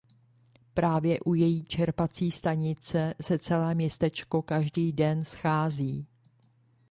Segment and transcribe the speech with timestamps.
[0.73, 6.07] Právě u její čerpací stanice se celé městečko každý den schází.